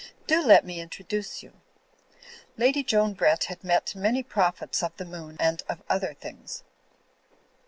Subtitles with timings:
[0.25, 1.61] Do let me introduce you."
[2.57, 5.61] Lady Joan Brett had met many prophets of the a8 THE FLYING INN, moon and
[5.69, 6.63] of other things.